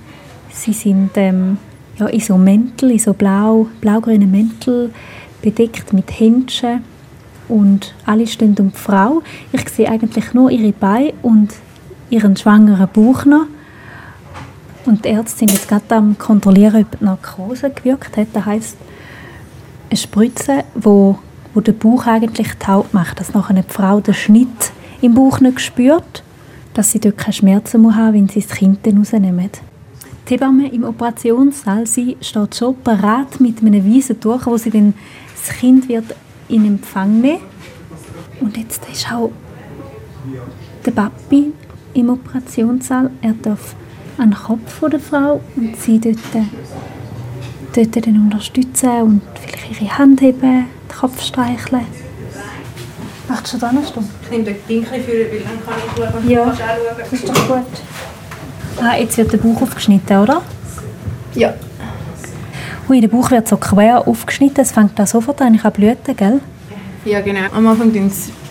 [0.52, 1.58] Sie sind ähm,
[1.98, 4.93] ja, in so Mäntel, in so blau, blau-grünen Mäntel,
[5.41, 6.84] bedeckt mit Händchen
[7.48, 9.24] und alle stehen um die Frau.
[9.54, 11.54] Ich sehe eigentlich nur ihre Beine und
[12.10, 13.45] ihren schwangeren Bauch noch.
[14.86, 18.28] Und die Ärzte sind jetzt gerade am kontrollieren, ob die Narkose gewirkt hat.
[18.34, 18.78] Das heisst,
[19.89, 21.17] eine Spritze, wo
[21.56, 24.74] wo der Bauch eigentlich taub macht, dass nachher die Frau den Schnitt
[25.05, 26.23] im Bauch nicht spürt,
[26.73, 29.49] dass sie dort keine Schmerzen muss haben, wenn sie das Kind dann rausnehmen.
[30.27, 34.95] Die Hebamme im Operationssaal, sie steht schon bereit mit einem weißen Tuch, wo sie dann
[35.35, 36.15] das Kind wird
[36.49, 37.41] in Empfang nehmen.
[38.41, 39.31] Und jetzt ist auch
[40.83, 41.53] der Papi
[41.93, 43.11] im Operationssaal.
[43.21, 43.75] Er darf
[44.17, 46.17] an den Kopf der Frau und sie dort,
[47.75, 51.85] dort dann unterstützen und vielleicht ihre Hand heben den Kopf streicheln.
[53.27, 54.09] Möchtest du da noch stehen?
[54.23, 56.29] Ich nehme den Pinkel für, weil dann kann ich schauen.
[56.29, 56.55] Ja,
[56.97, 57.65] das ist doch gut.
[58.81, 60.41] Ah, jetzt wird der Bauch aufgeschnitten, oder?
[61.33, 61.53] Ja.
[62.89, 66.15] Ui, der Bauch wird so quer aufgeschnitten, es fängt da sofort an, ich habe Blüten,
[66.15, 66.41] gell?
[67.05, 67.39] Ja, genau.
[67.53, 67.91] Am Anfang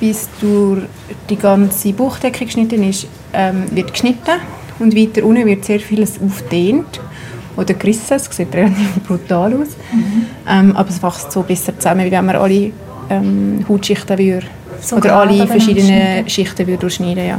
[0.01, 0.83] bis durch
[1.29, 4.41] die ganze Bauchdecke geschnitten ist, ähm, wird geschnitten
[4.79, 7.01] und weiter unten wird sehr vieles aufdehnt
[7.57, 8.15] oder gerissen.
[8.15, 9.69] Es sieht relativ brutal aus.
[9.93, 10.27] Mhm.
[10.49, 12.71] Ähm, aber es wächst so besser zusammen, wie wenn man alle
[13.11, 14.47] ähm, Hautschichten würde,
[14.81, 17.39] so oder alle verschiedenen Schichten würde durchschneiden ja.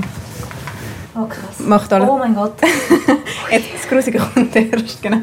[1.15, 1.65] Oh krass.
[1.65, 2.09] Macht alle.
[2.09, 2.55] Oh mein Gott.
[3.51, 5.17] jetzt, das Grusige kommt erst, genau.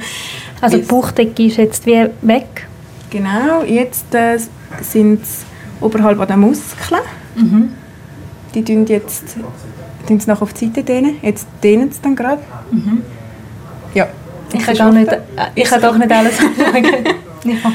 [0.61, 2.67] Also die Bauchdecke ist jetzt wie weg?
[3.11, 4.39] Genau, jetzt äh,
[4.81, 5.45] sind es
[5.81, 7.03] oberhalb an den Muskeln.
[7.35, 7.73] Mhm.
[8.55, 9.37] Die tun jetzt
[10.07, 11.17] tun sie nachher auf die Seite dehnen.
[11.23, 12.43] Jetzt dehnen sie dann gerade.
[12.71, 13.03] Mhm.
[13.95, 14.09] Ja,
[14.53, 15.21] ich kann, gar nicht, äh,
[15.55, 16.85] ich kann doch nicht alles anschauen.
[17.45, 17.73] ja.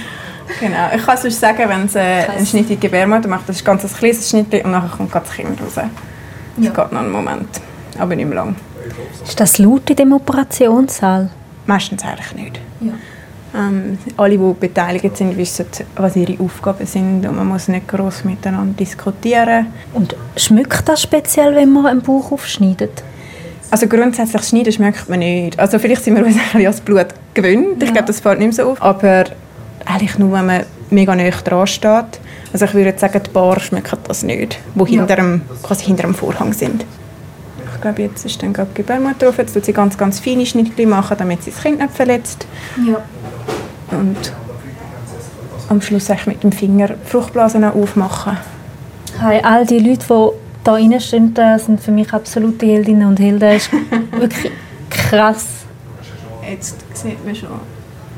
[0.60, 0.90] Genau.
[0.96, 3.66] Ich kann sonst sagen, wenn sie äh, einen Schnitt in die Gebärmutter macht, das ist
[3.66, 5.74] ganz ein kleines Schnitt und nachher kommt das Kind raus.
[5.76, 5.86] Das
[6.58, 6.72] ja.
[6.72, 7.50] geht noch einen Moment,
[8.00, 8.56] aber nicht mehr lang.
[9.24, 11.30] Ist das laut in dem Operationssaal?
[11.66, 12.60] Meistens eigentlich nicht.
[12.80, 12.94] Ja.
[13.56, 18.24] Ähm, alle, die beteiligt sind, wissen, was ihre Aufgaben sind und man muss nicht groß
[18.26, 19.68] miteinander diskutieren.
[19.94, 23.04] Und schmückt das speziell, wenn man einen Bauch aufschneidet?
[23.70, 25.60] Also grundsätzlich schneiden schmeckt man nicht.
[25.60, 27.82] Also vielleicht sind wir uns ein das Blut gewöhnt.
[27.82, 27.88] Ja.
[27.88, 28.82] Ich glaube, das fällt nicht mehr so auf.
[28.82, 29.26] Aber
[29.90, 32.20] eigentlich nur, wenn man mega nah dran steht.
[32.54, 34.86] Also ich würde sagen, die Bar schmecken das nicht, die ja.
[34.86, 36.86] hinter, dem, quasi hinter dem Vorhang sind.
[37.74, 39.38] Ich glaube, jetzt ist dann gerade die Gebärmutter drauf.
[39.38, 42.48] Jetzt tut sie ganz, ganz feine Schnitte machen, damit sie das Kind nicht verletzt.
[42.86, 42.98] Ja.
[43.98, 44.34] Und
[45.70, 48.38] am Schluss mit dem Finger die Fruchtblasen aufmachen.
[49.22, 50.30] Hi, all die Leute, die
[50.64, 53.40] da reinstehen, sind für mich absolute Heldinnen und Helden.
[53.40, 53.72] Das ist
[54.12, 54.52] wirklich
[54.90, 55.48] krass.
[56.50, 57.50] Jetzt sieht man schon.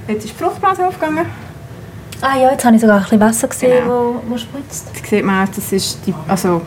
[0.08, 1.26] Jetzt ist die Fruchtblase aufgegangen.
[2.22, 4.22] Ah ja, jetzt habe ich sogar ein bisschen Wasser gesehen, genau.
[4.26, 4.88] wo, wo spritzt.
[4.94, 6.62] Jetzt sieht man auch, das ist die, also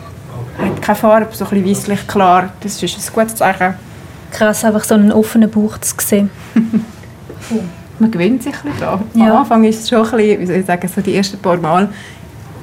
[0.57, 2.49] hat keine Farbe, so ein bisschen weisslich klar.
[2.61, 3.75] Das ist ein gutes Zeichen.
[4.31, 6.31] Krass, einfach so einen offenen Bauch zu sehen.
[7.99, 9.03] man gewöhnt sich ein bisschen daran.
[9.13, 9.31] Ja.
[9.31, 11.57] Am Anfang ist es schon ein bisschen, wie soll ich sagen, so die ersten paar
[11.57, 11.89] Mal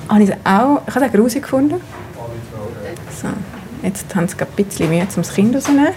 [0.09, 1.81] habe ich es auch, ich habe es auch gruselig gefunden.
[3.22, 3.29] So.
[3.83, 5.92] Jetzt haben sie ein bisschen Mühe, um das Kind rauszunehmen.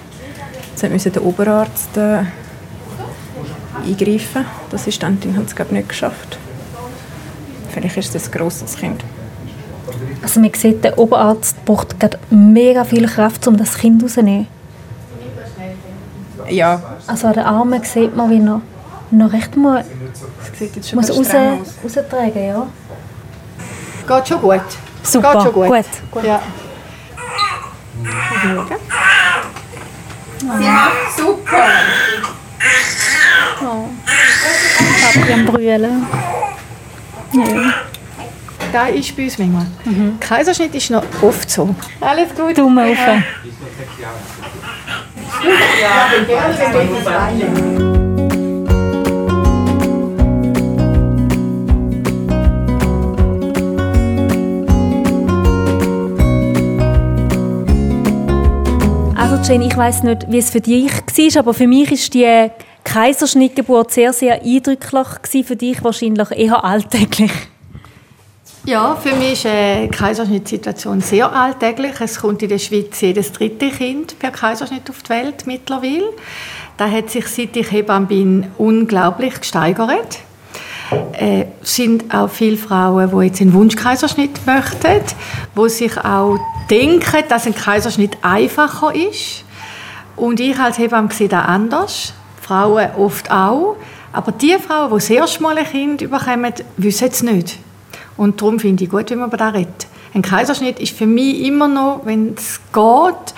[0.76, 2.24] Jetzt müssen der Oberarzt äh,
[3.86, 4.46] eingreifen.
[4.72, 6.38] Die Assistentin hat es glaube nicht geschafft.
[7.74, 9.04] Vielleicht ist das ein grosses Kind.
[10.22, 14.48] Also man sieht, der Oberarzt braucht gerade mega viel Kraft, um das Kind rauszunehmen.
[16.50, 16.82] ja.
[17.08, 18.62] Also an den Armen sieht man, wie noch,
[19.12, 19.84] noch recht mal
[20.94, 21.28] muss raus,
[21.84, 22.68] raustragen, ja.
[24.08, 24.62] Geht schon gut.
[25.02, 25.68] Super, Geht schon gut.
[26.12, 26.24] gut.
[26.24, 26.42] Ja.
[31.18, 31.64] Super!
[35.02, 36.08] Papi am Brüllen.
[38.72, 39.66] Da ist bei uns manchmal.
[40.20, 41.76] Kaiserschnitt ist noch oft so.
[42.02, 42.58] Alles gut.
[42.58, 42.98] Daumen rauf.
[59.16, 62.50] Also Jane, ich weiß nicht, wie es für dich war, aber für mich ist die
[62.94, 67.32] Kaiserschnittgeburt sehr, sehr eindrücklich für dich wahrscheinlich eher alltäglich.
[68.66, 71.94] Ja, für mich ist eine Kaiserschnittsituation sehr alltäglich.
[72.00, 76.14] Es kommt in der Schweiz jedes dritte Kind per Kaiserschnitt auf die Welt mittlerweile.
[76.78, 80.20] Da hat sich seit ich Hebamme bin unglaublich gesteigert.
[81.14, 85.02] Äh, sind auch viele Frauen, die jetzt einen Wunschkaiserschnitt möchten,
[85.56, 86.38] wo sich auch
[86.70, 89.46] denken, dass ein Kaiserschnitt einfacher ist.
[90.16, 92.14] Und ich als Hebamme sehe das anders.
[92.44, 93.78] Frauen oft auch.
[94.12, 97.60] Aber die Frauen, die das erste Mal ein Kind bekommen, wissen es nicht.
[98.16, 99.88] Und darum finde ich gut, wenn man über das redet.
[100.14, 103.34] Ein Kaiserschnitt ist für mich immer noch, wenn es geht,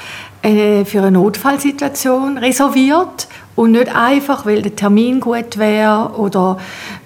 [0.51, 6.57] äh, für eine Notfallsituation reserviert und nicht einfach, weil der Termin gut wäre oder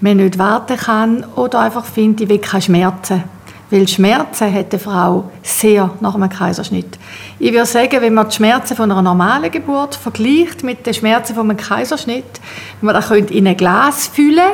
[0.01, 3.23] man nicht warten kann oder einfach finde, ich will keine Schmerzen.
[3.71, 6.97] Weil Schmerzen hat eine Frau sehr nach einem Kaiserschnitt.
[7.37, 11.35] Ich würde sagen, wenn man die Schmerzen von einer normalen Geburt vergleicht mit den Schmerzen
[11.35, 12.39] von einem Kaiserschnitt,
[12.79, 14.53] wenn man das könnte in ein Glas füllen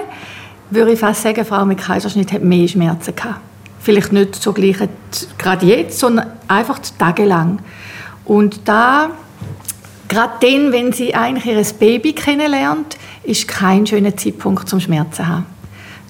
[0.70, 3.42] würde ich fast sagen, eine Frau mit Kaiserschnitt hat mehr Schmerzen gehabt.
[3.80, 4.78] Vielleicht nicht so gleich
[5.38, 7.60] gerade jetzt, sondern einfach tagelang.
[8.26, 9.12] Und da,
[10.08, 15.46] gerade dann, wenn sie eigentlich ihr Baby kennenlernt, ist kein schöner Zeitpunkt zum Schmerzen haben.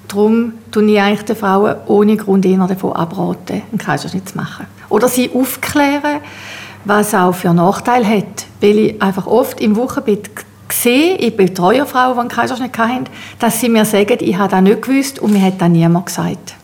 [0.07, 4.67] Darum tue ich eigentlich den Frauen ohne Grund eher davon abraten, einen Kaiserschnitt zu machen.
[4.89, 6.21] Oder sie aufklären,
[6.85, 8.45] was auch für Nachteile hat.
[8.61, 10.29] Weil ich einfach oft im Wochenbett
[10.71, 13.05] sehe, ich betreue Frauen, die einen Kaiserschnitt hatten,
[13.39, 16.55] dass sie mir sagen, ich habe das nicht gewusst und mir hat das niemand gesagt.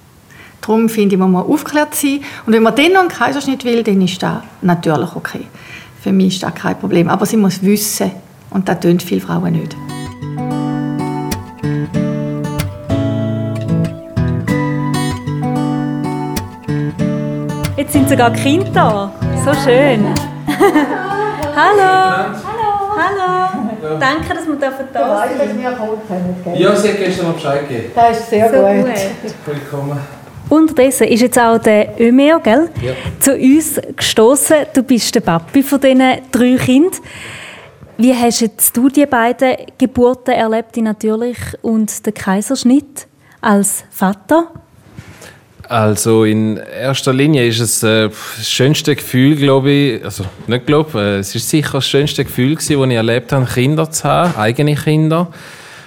[0.62, 2.21] Darum finde ich, muss man aufgeklärt sein.
[2.45, 5.47] Und wenn man dann noch einen Kaiserschnitt will, dann ist das natürlich okay.
[6.01, 7.10] Für mich ist das kein Problem.
[7.10, 8.12] Aber sie muss wissen.
[8.51, 9.75] Und das tun viele Frauen nicht.
[17.91, 19.12] Jetzt sind sogar Kinder da.
[19.43, 20.06] So schön.
[21.54, 22.30] Hallo.
[22.95, 23.99] Hallo.
[23.99, 26.58] Danke, dass wir dürfen da sind.
[26.58, 27.91] Ja, sie hat gestern noch Bescheid gegeben.
[27.93, 28.86] Das ist sehr So gut.
[28.86, 29.34] gut.
[29.45, 29.99] Willkommen.
[30.47, 32.93] Unterdessen ist jetzt auch der Ömer, gell, Ja.
[33.19, 34.67] zu uns gestoßen.
[34.73, 35.99] Du bist der Papi von diesen
[36.32, 37.01] drei Kindern.
[37.97, 43.08] Wie hast jetzt du die beiden Geburten erlebt, die natürlich und den Kaiserschnitt
[43.41, 44.47] als Vater?
[45.71, 50.99] Also in erster Linie ist es äh, das schönste Gefühl, glaube ich, also nicht glaube,
[50.99, 54.36] äh, es ist sicher das schönste Gefühl gewesen, das ich erlebt habe, Kinder zu haben,
[54.36, 55.31] eigene Kinder.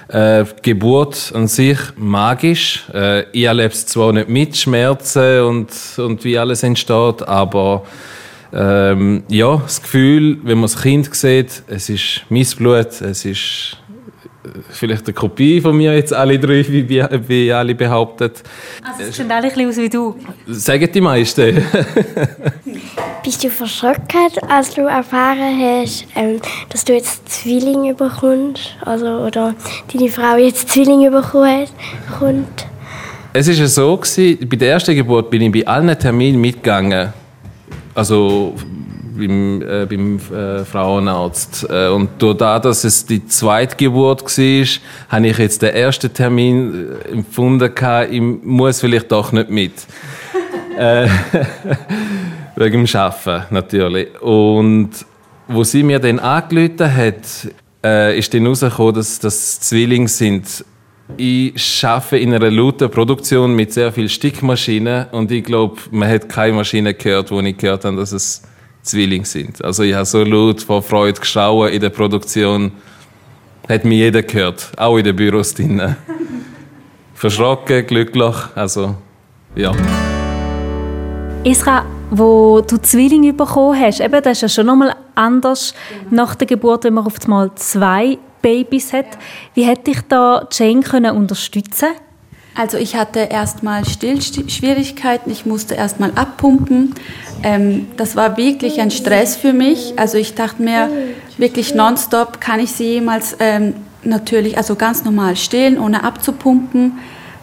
[0.09, 2.87] Äh, Geburt an sich magisch.
[2.95, 5.69] Äh, ich erlebe es zwar nicht mit Schmerzen und,
[5.99, 7.83] und wie alles entsteht, aber
[8.55, 13.77] ähm, ja, das Gefühl, wenn man das Kind sieht, es ist mein Blut, es ist
[14.71, 18.31] vielleicht eine Kopie von mir jetzt alle drei, wie, wie, wie alle behaupten.
[18.83, 20.17] Also, es sehen alle ein bisschen aus wie du.
[20.47, 21.65] Sagen die meisten.
[23.25, 28.77] Bist du verschrocken, als du erfahren hast, ähm, dass du jetzt Zwillinge bekommst?
[28.85, 29.55] Also, oder
[29.93, 31.73] deine Frau jetzt Zwillinge bekommen hat?
[32.19, 32.67] Kommt?
[33.33, 37.13] Es war ja so, gewesen, bei der ersten Geburt bin ich bei allen Terminen mitgegangen.
[37.95, 38.55] Also
[39.17, 41.67] beim, äh, beim äh, Frauenarzt.
[41.69, 44.67] Äh, und das, dass es die zweite Geburt war,
[45.09, 49.73] habe ich jetzt den ersten Termin äh, empfunden, gehabt, ich muss vielleicht doch nicht mit.
[50.79, 51.09] äh,
[52.57, 54.21] wegen dem Arbeiten natürlich.
[54.21, 54.91] Und
[55.49, 57.49] wo sie mir dann angerufen hat,
[57.85, 60.65] äh, ist dann herausgekommen, dass das Zwillinge sind.
[61.19, 66.31] Ich arbeite in einer lauten Produktion mit sehr vielen Stickmaschinen und ich glaube, man hat
[66.31, 68.43] keine Maschine gehört, wo ich gehört habe, dass es
[68.85, 69.65] Zwillinge sind.
[69.65, 72.73] Also ich habe so laut vor Freude geschaut in der Produktion,
[73.69, 75.97] hat mich jeder gehört, auch in den Büros drinnen.
[77.15, 78.95] Verschrocken, glücklich, also
[79.57, 79.73] ja.
[81.45, 85.75] Isra, wo du Zwillinge bekommen hast, eben, das ist ja schon nochmal anders
[86.11, 89.19] nach der Geburt, wenn man auf einmal zwei Babys hat.
[89.55, 91.89] Wie hätte dich da Jane können unterstützen
[92.55, 96.95] Also ich hatte erstmal Stillschwierigkeiten, ich musste erstmal abpumpen.
[97.43, 99.95] Ähm, das war wirklich ein Stress für mich.
[99.97, 100.89] Also ich dachte mir,
[101.37, 106.99] wirklich nonstop kann ich sie jemals ähm, natürlich, also ganz normal stillen, ohne abzupumpen.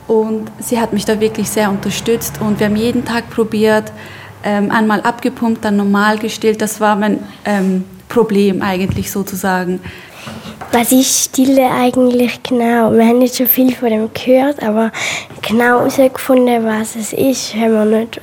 [0.07, 3.91] Und sie hat mich da wirklich sehr unterstützt und wir haben jeden Tag probiert,
[4.43, 6.61] ähm, einmal abgepumpt, dann normal gestillt.
[6.61, 9.79] Das war mein ähm, Problem eigentlich sozusagen.
[10.71, 12.91] Was ist Stille eigentlich genau?
[12.93, 14.91] Wir haben jetzt schon viel von dem gehört, aber
[15.41, 18.21] genau herausgefunden, was es ist, haben wir nicht.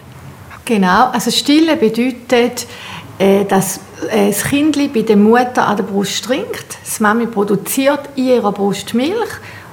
[0.64, 2.66] Genau, also Stille bedeutet,
[3.18, 3.80] äh, dass
[4.11, 6.78] äh, das Kind bei der Mutter an der Brust trinkt.
[6.84, 9.30] Das Mami produziert in ihrer Brust Milch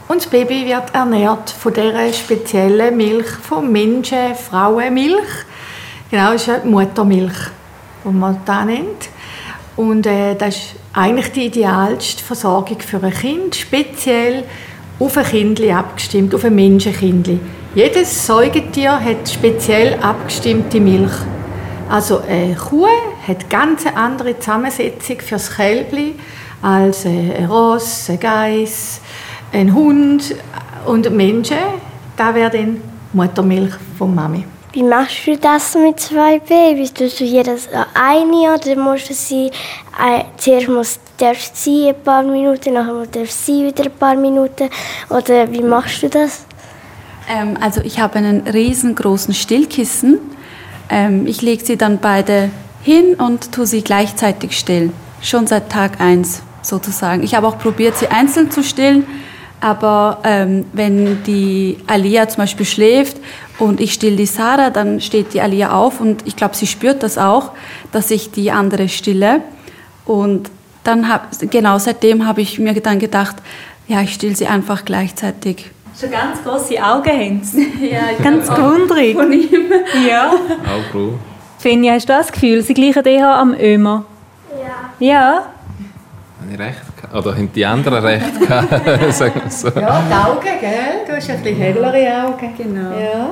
[0.08, 5.46] und das Baby wird ernährt von dieser speziellen Milch von Menschen, Frauenmilch.
[6.12, 7.38] Genau, das ist Muttermilch,
[8.04, 9.10] die man da nennt.
[9.76, 14.44] Und äh, das ist eigentlich die idealste Versorgung für ein Kind, speziell
[15.00, 17.30] auf ein Kind abgestimmt, auf ein Menschenkind.
[17.76, 21.12] Jedes Säugetier hat speziell abgestimmte Milch.
[21.90, 22.88] Also eine Kuh
[23.28, 26.16] hat ganz eine andere Zusammensetzung für das Kälbli
[26.62, 29.02] als ein Ross, ein Geiss,
[29.52, 30.36] ein Hund
[30.86, 31.58] und Menschen.
[32.16, 32.82] Da wäre dann
[33.14, 34.46] Muttermilch von Mami.
[34.76, 36.94] Wie machst du das mit zwei Babys?
[36.94, 42.24] Tust du jedes eine oder musst du sie äh, zuerst muss, darfst sie ein paar
[42.24, 44.70] Minuten, nachher darfst sie wieder ein paar Minuten?
[45.10, 46.46] Oder wie machst du das?
[47.30, 50.20] Ähm, also ich habe einen riesengroßen Stillkissen.
[50.90, 52.50] Ähm, ich lege sie dann beide
[52.84, 54.92] hin und tue sie gleichzeitig stillen.
[55.22, 57.24] Schon seit Tag 1 sozusagen.
[57.24, 59.06] Ich habe auch probiert, sie einzeln zu stillen.
[59.62, 63.18] Aber ähm, wenn die Alia zum Beispiel schläft
[63.58, 67.04] und ich still die Sarah, dann steht die Alia auf und ich glaube, sie spürt
[67.04, 67.52] das auch,
[67.92, 69.42] dass ich die andere stille.
[70.06, 70.52] Und
[70.84, 73.38] dann hab, genau seitdem habe ich mir dann gedacht,
[73.88, 75.72] ja, ich still sie einfach gleichzeitig.
[76.00, 77.72] Schon ganz große Augen haben sie.
[77.92, 79.16] ja, ganz gewundrig.
[79.16, 79.72] Von ihm.
[80.08, 80.32] Ja.
[80.32, 81.14] Auch cool.
[81.60, 84.06] Finja, hast du das Gefühl, sie gleichen eher am Ömer?
[84.52, 85.08] Ja.
[85.08, 85.46] Ja?
[86.42, 87.16] Habe ich recht gehabt?
[87.16, 88.70] Oder haben die anderen recht gehabt?
[89.14, 89.68] Sagen wir so.
[89.70, 91.06] Ja, die Augen, gell?
[91.08, 92.54] Du hast ein bisschen hellere Augen.
[92.58, 93.00] Genau.
[93.00, 93.30] Ja.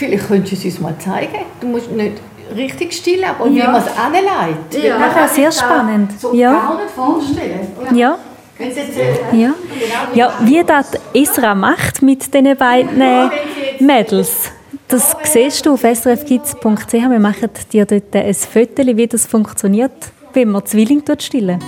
[0.00, 1.40] Vielleicht könntest du es uns mal zeigen.
[1.60, 2.14] Du musst nicht
[2.56, 3.70] richtig stillen, aber wie Ja.
[3.70, 4.82] man es anleitet.
[4.82, 4.98] Ja.
[4.98, 6.18] Das wäre sehr spannend.
[6.18, 6.52] So Ja.
[6.52, 7.68] gar nicht vorstellen.
[7.94, 8.16] Ja.
[8.58, 9.52] Sie jetzt, äh, Ja.
[10.14, 13.28] ja, wie das Esra macht mit diesen beiden äh,
[13.78, 14.50] Mädels,
[14.88, 16.92] das siehst du auf srfkids.ch.
[16.92, 19.92] Wir machen dir dort ein Foto, wie das funktioniert,
[20.32, 21.58] wenn man Zwilling stillen.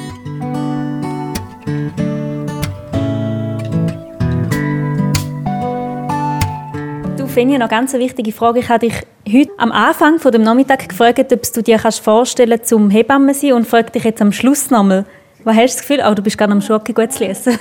[7.33, 8.61] Fenja, noch ganz eine wichtige Frage.
[8.61, 8.95] Ich habe dich
[9.27, 13.33] heute am Anfang von dem Nachmittag gefragt, ob du dir kannst vorstellen kannst, zum Hebamme
[13.33, 15.07] zu sein und frage dich jetzt am Schluss nochmal.
[15.43, 16.05] Was hast du das Gefühl?
[16.07, 17.57] Oh, du bist gerade am Schoki gut zu lesen.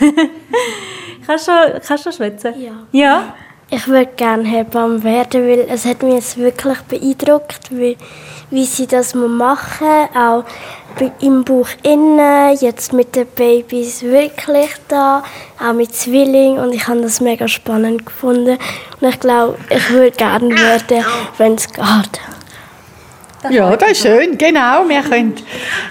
[1.26, 2.54] kannst du schon, kannst du schon schwätzen?
[2.60, 2.72] Ja.
[2.92, 3.34] Ja?
[3.70, 7.96] Ich würde gerne Hebamme werden, weil es hat mich jetzt wirklich beeindruckt, wie,
[8.50, 10.44] wie sie das machen, auch
[11.22, 15.24] im Buch innen, jetzt mit den Babys wirklich da,
[15.60, 18.58] auch mit Zwilling und ich habe das mega spannend gefunden
[19.00, 21.06] und ich glaube, ich würde gerne werden,
[21.38, 22.22] wenn es geht.
[23.50, 24.38] Ja, das ist schön.
[24.38, 25.34] Genau, wir können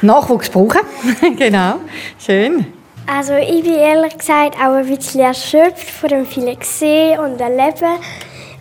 [0.03, 0.81] Nachwuchs brauchen.
[1.37, 1.81] genau,
[2.25, 2.67] schön.
[3.13, 7.99] Also ich bin ehrlich gesagt auch ein bisschen erschöpft von dem vielen Sehen und Erleben.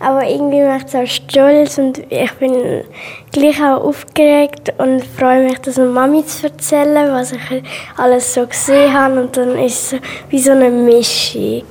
[0.02, 2.84] Aber irgendwie macht es auch stolz und ich bin
[3.32, 7.62] gleich auch aufgeregt und freue mich, das meiner Mami zu erzählen, was ich
[7.98, 9.20] alles so gesehen habe.
[9.20, 11.64] Und dann ist es wie so eine Mischung.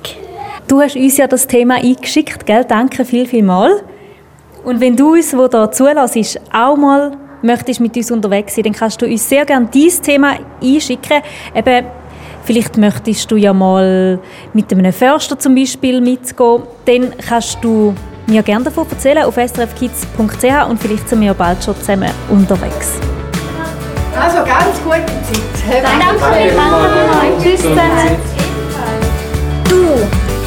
[0.67, 2.63] Du hast uns ja das Thema eingeschickt, gell?
[2.65, 3.81] Danke viel, viel mal.
[4.63, 8.73] Und wenn du uns, wo da zulässt, auch mal möchtest mit uns unterwegs sein, dann
[8.73, 11.23] kannst du uns sehr gerne dieses Thema einschicken.
[11.55, 11.85] Eben,
[12.43, 14.19] vielleicht möchtest du ja mal
[14.53, 16.61] mit einem Förster zum Beispiel mitgehen.
[16.85, 17.95] Dann kannst du
[18.27, 22.93] mir gerne davon erzählen auf srfkids.ch und vielleicht sind wir bald schon zusammen unterwegs.
[24.19, 25.05] Also ganz gute
[25.53, 25.83] Zeit.
[25.83, 28.17] Danke, Tschüss zusammen.
[29.69, 29.97] Du,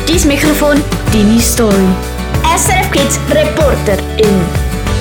[0.06, 0.82] dein Mikrofon,
[1.12, 1.88] deine Story.
[2.56, 4.40] SRF Kids Reporterin.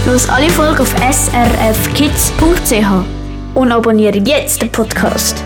[0.05, 2.85] Los alle Folgen auf srfkids.ch
[3.53, 5.43] und abonniere jetzt den Podcast.